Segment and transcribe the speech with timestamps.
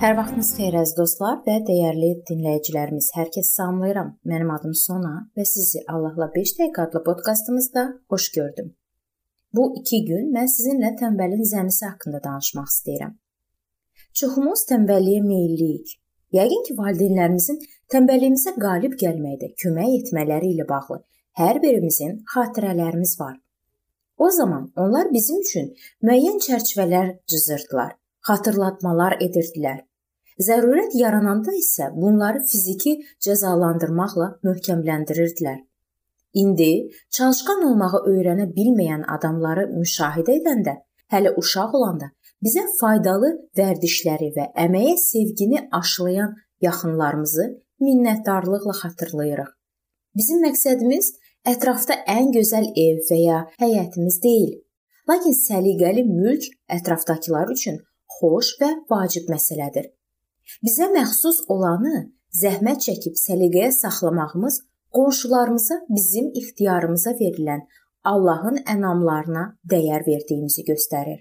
[0.00, 3.10] Hər vaxtınız xeyir əziz dostlar və dəyərli dinləyicilərimiz.
[3.12, 4.14] Hər kəs salamlayıram.
[4.30, 8.70] Mənim adım Sona və sizi Allahla 5 dəqiqə adlı podkastımızda xoş gördüm.
[9.52, 13.10] Bu 2 gün mən sizinlə tənbəlin zəmisi haqqında danışmaq istəyirəm.
[14.20, 15.92] Çoxumuz tənbəlliyə meylliyik.
[16.38, 17.60] Yəqin ki, valideynlərimizin
[17.92, 21.02] tənbəlliyimizə qalib gəlməkdə kömək etmələri ilə bağlı
[21.42, 23.36] hər birimizin xatirələrimiz var.
[24.16, 27.94] O zaman onlar bizim üçün müəyyən çərçivələr cızırdılar,
[28.28, 29.84] xatırlatmalar edirdilər
[30.40, 32.94] Zərurət yarananda isə bunları fiziki
[33.26, 35.58] cəzalandırmaqla möhkəmləndirirdilər.
[36.42, 36.70] İndi
[37.16, 40.78] çalışqan olmağı öyrənə bilməyən adamları müşahidə edəndə,
[41.12, 42.12] hələ uşaq olanda
[42.44, 46.32] bizə faydalı vərdişləri və əməyə sevgini aşılayan
[46.64, 47.46] yaxınlarımızı
[47.84, 49.52] minnətdarlıqla xatırlayırıq.
[50.16, 51.12] Bizim məqsədimiz
[51.52, 54.56] ətrafda ən gözəl ev və ya həyətimiz deyil,
[55.08, 56.48] lakin səliqəli mülk
[56.80, 57.80] ətrafdakılar üçün
[58.20, 59.90] xoş və vacib məsələdir.
[60.64, 61.96] Bizə məxsus olanı
[62.42, 64.60] zəhmət çəkib səliqəyə saxlamağımız
[64.96, 67.66] qonşularımıza bizim ixtiyarımıza verilən
[68.12, 71.20] Allahın ənamlarına dəyər verdiyimizi göstərir.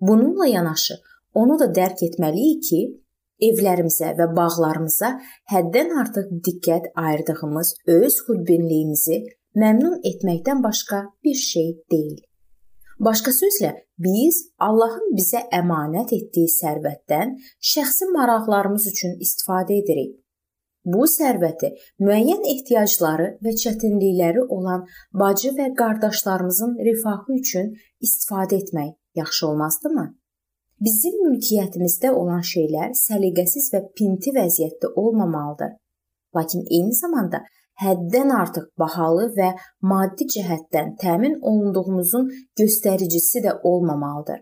[0.00, 0.96] Bununla yanaşı,
[1.34, 2.80] onu da dərk etməliyik ki,
[3.50, 5.10] evlərimizə və bağlarımıza
[5.52, 9.20] həddən artıq diqqət ayırdığımız öz xudbinliyimizi
[9.62, 12.18] məmnun etməkdən başqa bir şey deyil.
[13.00, 13.68] Başqa sözlə,
[14.04, 17.30] biz Allahın bizə əmanət etdiyi sərvətdən
[17.72, 20.18] şəxsi maraqlarımız üçün istifadə edirik.
[20.84, 21.70] Bu sərvəti
[22.04, 24.84] müəyyən ehtiyacları və çətinlikləri olan
[25.22, 27.72] bacı və qardaşlarımızın rifahı üçün
[28.04, 28.92] istifadə etmək
[29.22, 30.06] yaxşı olmazdımı?
[30.84, 35.72] Bizim mülkiyyətimizdə olan şeylər səliqəsiz və pinti vəziyyətdə olmamalıdır.
[36.36, 37.44] Lakin eyni zamanda
[37.80, 39.48] həddən artıq bahalı və
[39.92, 42.28] maddi cəhətdən təmin olunduğumuzun
[42.60, 44.40] göstəricisi də olmamalıdır.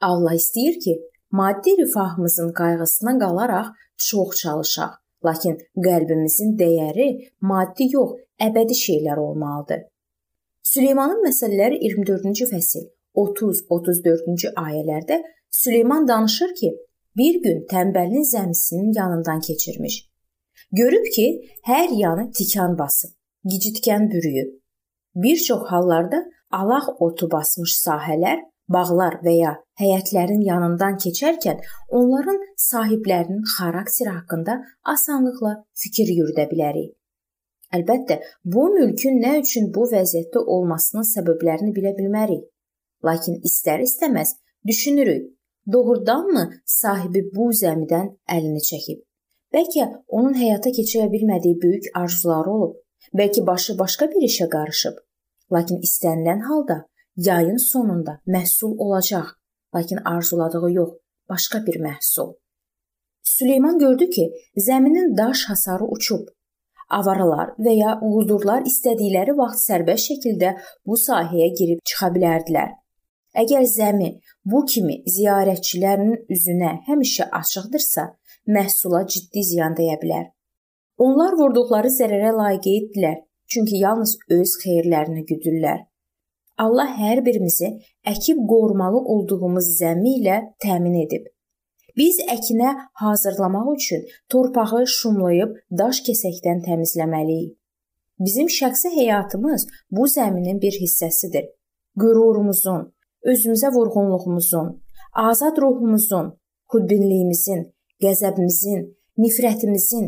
[0.00, 0.96] Allah istəyir ki,
[1.30, 3.68] maddi rifahımızın qayğısına qalaraq
[4.08, 4.92] çox çalışaq,
[5.26, 7.08] lakin qəlbimizin dəyəri
[7.40, 8.16] maddi yox,
[8.48, 9.84] əbədi şeylər olmalıdır.
[10.72, 12.86] Süleymanın məsələləri 24-cü fəsil
[13.16, 16.76] 30-34-cü ayələrdə Süleyman danışır ki,
[17.16, 20.09] bir gün tənbəlin zəmisinin yanından keçirmiş
[20.72, 21.26] Görüb ki,
[21.66, 23.10] hər yanı tikan basıb,
[23.44, 24.52] gicitkən bürüyüb.
[25.14, 26.20] Bir çox hallarda
[26.50, 28.38] alaq otu basmış sahələr,
[28.68, 32.38] bağlar və ya həyətlərin yanından keçərkən onların
[32.68, 34.56] sahiblərinin xarakteri haqqında
[34.94, 36.94] asanlıqla fikir yürüdə bilərik.
[37.74, 42.46] Əlbəttə, bu mülkün nə üçün bu vəziyyətdə olmasının səbəblərini bilə bilmərik.
[43.04, 44.36] Lakin istər-istəməz
[44.66, 45.30] düşünürük,
[45.72, 49.06] doğrudanmı sahibi bu zəmidən əlini çəkib?
[49.54, 49.84] Bəlkə
[50.18, 52.74] onun həyata keçirə bilmədiyi böyük arzuları olub,
[53.18, 55.00] bəlkə başı başqa bir işə qarışıb.
[55.52, 56.76] Lakin istənilən halda
[57.28, 59.26] yayın sonunda məhsul olacaq,
[59.74, 60.92] lakin arzuladığı yox,
[61.28, 62.34] başqa bir məhsul.
[63.22, 66.28] Süleyman gördü ki, zəminin daş hasarı uçub.
[66.90, 70.54] Avaralar və ya uldurlar istədikləri vaxt sərbəst şəkildə
[70.86, 72.70] bu sahəyə girib çıxa bilərdilər.
[73.42, 74.10] Əgər zəmi
[74.44, 78.08] bu kimi ziyarətçilərin üzünə həmişə açıqdırsa,
[78.46, 80.26] məhsula ciddi ziyan dəyə bilər.
[80.98, 83.18] Onlar vurduqları zərərə layiq idilər,
[83.50, 85.86] çünki yalnız öz xeyirlərini güdürlər.
[86.60, 87.70] Allah hər birimizi
[88.12, 91.24] əkib qorumalı olduğumuz zəmi ilə təmin edib.
[91.96, 97.56] Biz əkinə hazırlamaq üçün torpağı şumlayıb daş kəsəkdən təmizləməliyik.
[98.20, 101.48] Bizim şəxsi həyatımız bu zəminin bir hissəsidir.
[102.00, 102.82] Qürurumuzun,
[103.32, 104.68] özümüzə vurğunluğumuzun,
[105.14, 106.26] azad ruhumuzun,
[106.72, 107.62] xudbinliyimizin,
[108.02, 108.86] qəzəbimizin,
[109.22, 110.06] nifrətimizin,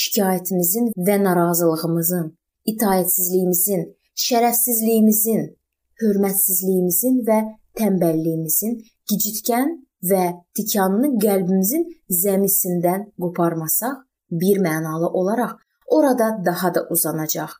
[0.00, 2.26] şikayətimizin və narazılığımızın,
[2.72, 3.84] itaətsizliyimizin,
[4.26, 5.44] şərəfsizliyimizin,
[6.02, 7.38] hörmətsizliyimizin və
[7.78, 8.78] tənbəlliyimizin
[9.10, 9.76] gicitkən
[10.10, 11.86] və tikanını qəlbimizin
[12.22, 15.56] zəmisindən qoparmasaq, bir mənalı olaraq
[15.88, 17.50] orada daha da uzanacaq.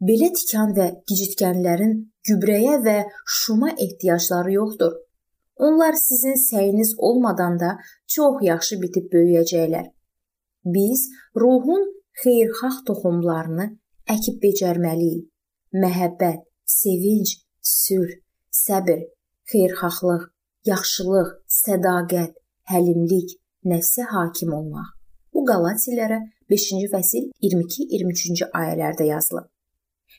[0.00, 1.94] Belə tikan və gicitkənlərin
[2.28, 2.96] gübrəyə və
[3.38, 4.92] şuma ehtiyacları yoxdur.
[5.56, 7.78] Onlar sizin səyiniz olmadan da
[8.14, 9.86] çox yaxşı bitib böyüyəcəklər.
[10.64, 11.00] Biz
[11.42, 11.84] ruhun
[12.22, 13.66] xeyirxah toxumlarını
[14.14, 15.24] əkib becərməliyik.
[15.82, 18.12] Məhəbbət, sevinc, sülh,
[18.64, 19.00] səbr,
[19.52, 20.28] xeyirxahlıq,
[20.72, 21.32] yaxşılıq,
[21.62, 22.36] sədaqət,
[22.72, 23.36] həlimlik,
[23.72, 24.92] nəfsə hakim olmaq.
[25.32, 26.20] Bu Qalatilərə
[26.52, 29.48] 5-ci fəsil 22-23-cü ayələrdə yazılıb.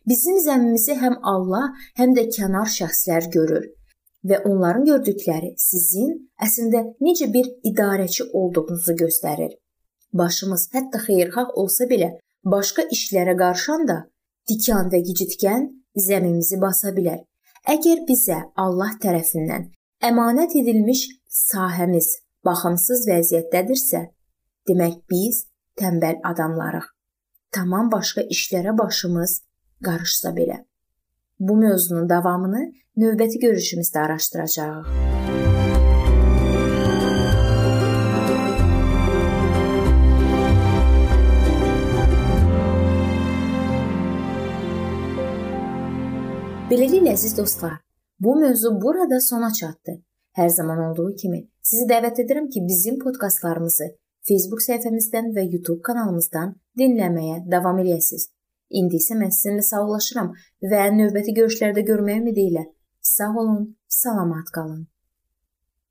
[0.10, 3.66] Bizim zəmmimizi həm Allah, həm də kənar şəxslər görür
[4.26, 9.54] və onların gördükləri sizin əslində necə bir idarəçi olduğunuzu göstərir.
[10.14, 12.12] Başımız hətta xeyirxah olsa belə
[12.46, 13.98] başqa işlərə qarışanda
[14.50, 15.68] dikan və gicitkən
[16.08, 17.24] zəmimizi basa bilər.
[17.68, 19.72] Əgər bizə Allah tərəfindən
[20.10, 22.08] əmanət edilmiş sahəmiz,
[22.46, 24.06] baxımsız vəziyyətdədirsə,
[24.70, 25.44] demək biz
[25.80, 26.88] tənbəl adamlarıq.
[27.52, 29.42] Tamam başqa işlərə başımız
[29.84, 30.64] qarışsa belə.
[31.40, 32.64] Bu mövzunun davamını
[32.98, 34.88] növbəti görüşümüzdə araşdıracağıq.
[46.72, 47.76] Beləliklə əziz dostlar,
[48.20, 50.02] bu mövzu burada sona çatdı.
[50.38, 53.92] Hər zaman olduğu kimi sizi dəvət edirəm ki, bizim podkastlarımızı
[54.28, 58.28] Facebook səhifəmizdən və YouTube kanalımızdan dinləməyə davam eləyəsiniz.
[58.70, 60.34] İndi isə mən sizinlə sağollaşıram
[60.72, 62.66] və növbəti görüşlərdə görməyə ümidi ilə
[63.08, 64.88] sağ olun, salamat qalın.